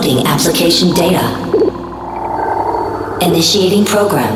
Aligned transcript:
Loading 0.00 0.26
application 0.26 0.94
data. 0.94 1.20
Initiating 3.20 3.84
program. 3.84 4.32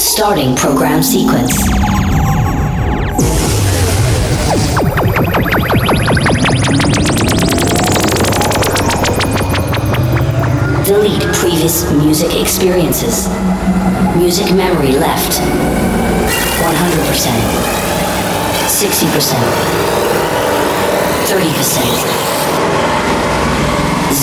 Starting 0.00 0.56
program 0.56 1.00
sequence. 1.00 1.56
Delete 10.84 11.22
previous 11.32 11.88
music 11.92 12.34
experiences. 12.34 13.28
Music 14.16 14.52
memory 14.56 14.98
left. 14.98 15.38
100%. 16.58 17.30
60%. 18.66 19.38
30%. 21.28 22.43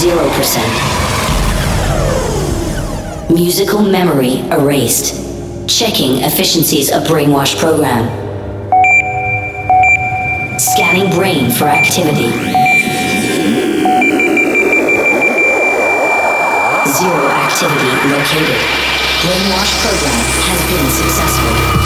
0%. 0.02 0.10
Musical 3.32 3.84
memory 3.84 4.40
erased. 4.50 5.14
Checking 5.70 6.24
efficiencies 6.24 6.90
of 6.92 7.04
brainwash 7.04 7.56
program. 7.60 8.10
Scanning 10.58 11.12
brain 11.16 11.52
for 11.52 11.66
activity. 11.66 12.32
Zero 16.98 17.28
activity 17.46 17.92
located. 18.10 18.62
Brainwash 19.22 19.72
program 19.86 20.18
has 20.50 20.62
been 20.66 20.90
successful. 20.90 21.81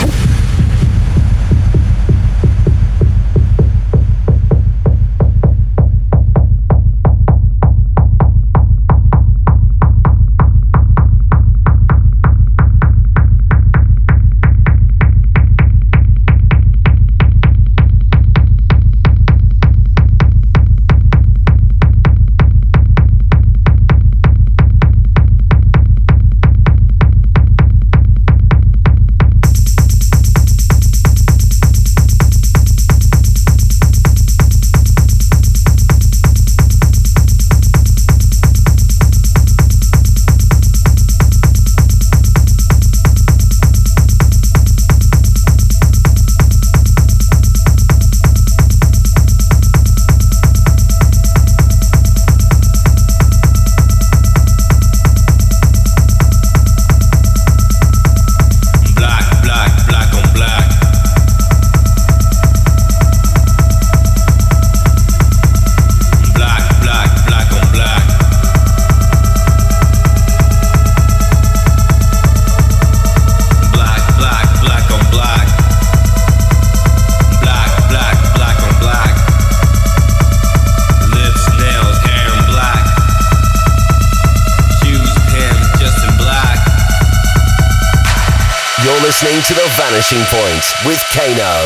Vanishing 89.96 90.26
Point 90.28 90.62
with 90.84 91.02
Kano. 91.14 91.65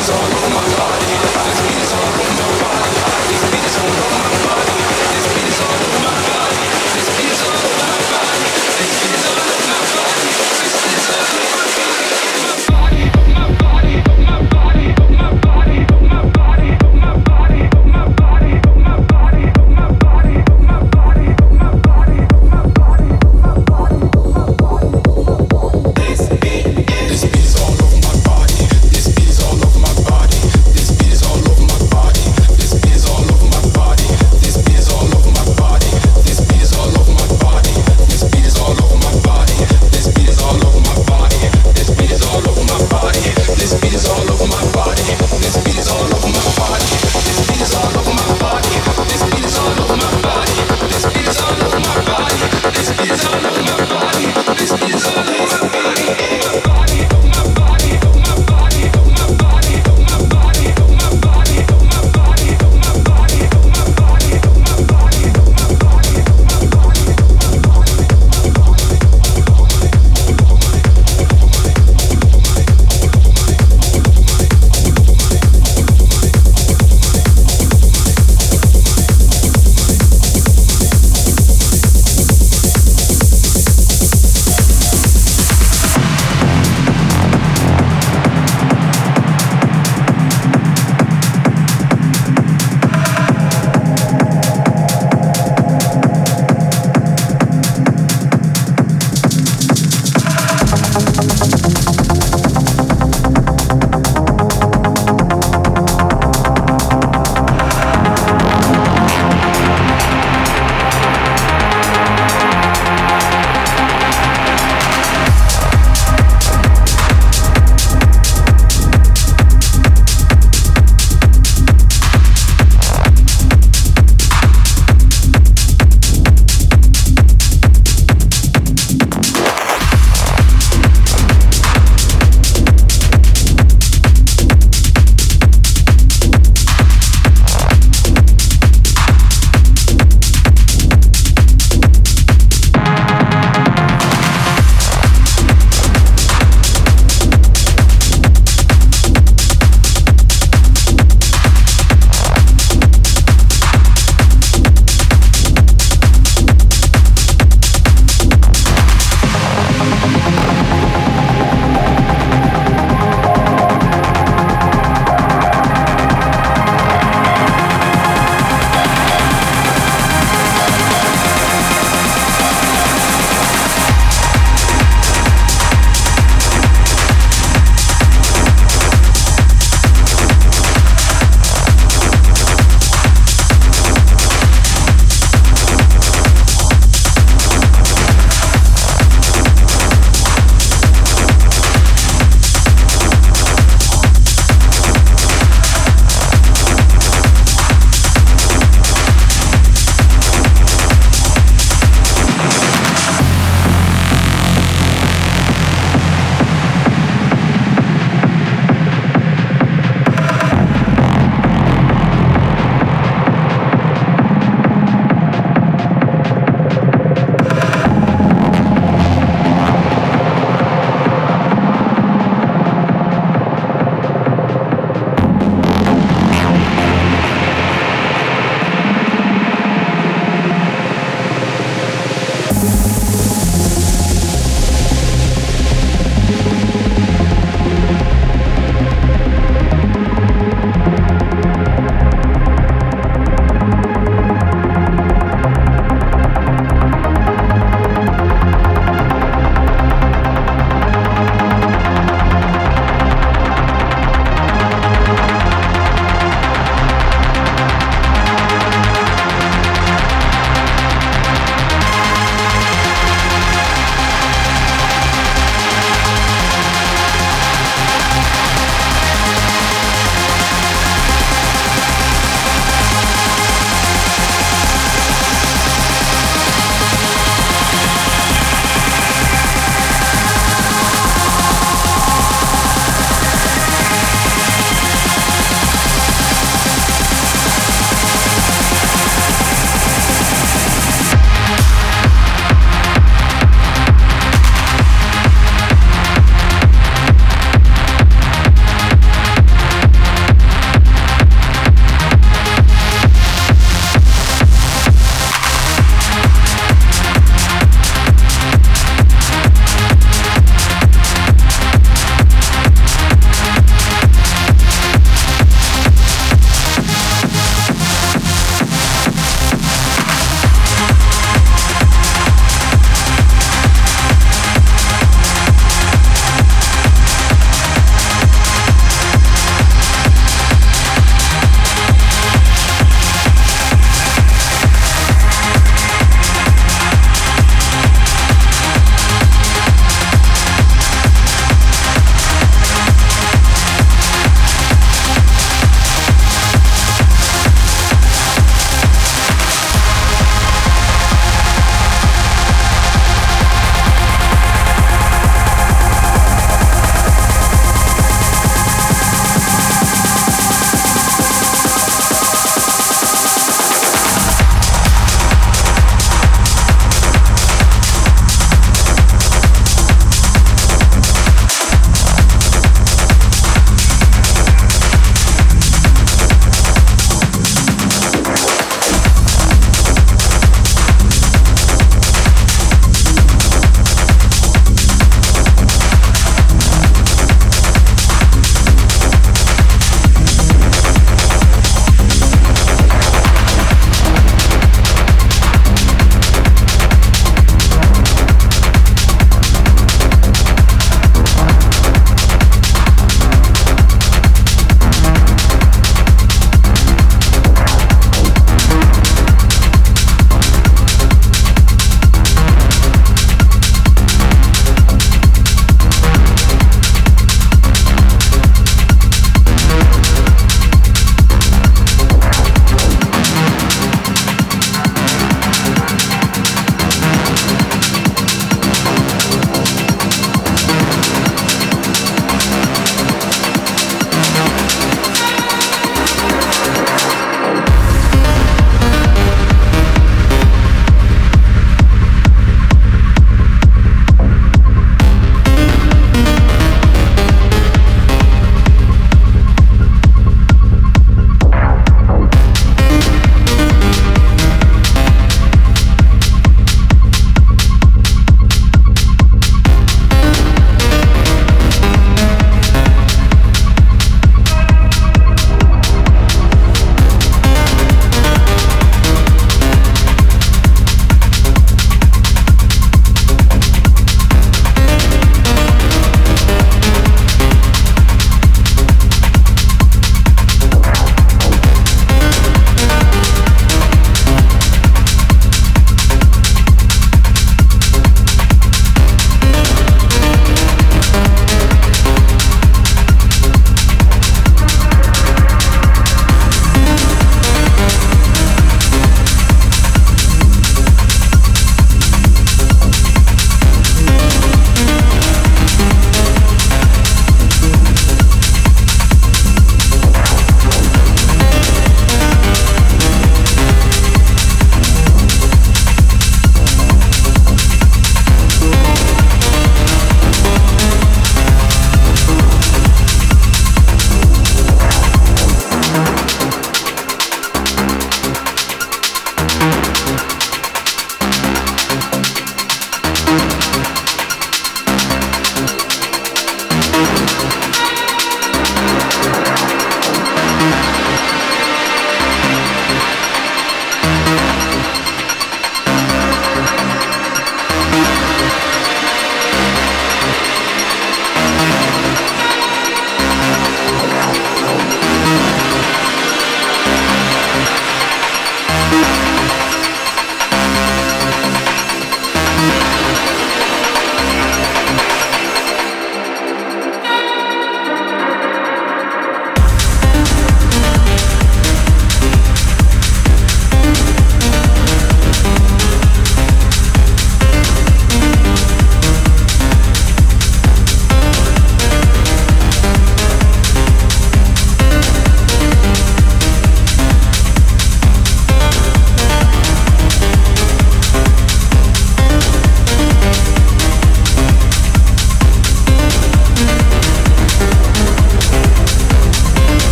bodies 0.00 0.10
all 0.10 0.24
over 0.24 0.54
my 0.54 0.76
body. 0.76 1.59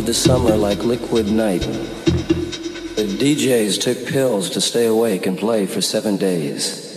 Over 0.00 0.06
the 0.06 0.14
summer 0.14 0.56
like 0.56 0.82
liquid 0.82 1.30
night. 1.30 1.60
The 1.60 3.06
DJs 3.20 3.82
took 3.82 4.06
pills 4.06 4.48
to 4.50 4.60
stay 4.60 4.86
awake 4.86 5.26
and 5.26 5.36
play 5.38 5.66
for 5.66 5.82
seven 5.82 6.16
days. 6.16 6.89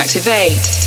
Abstractivate. 0.00 0.79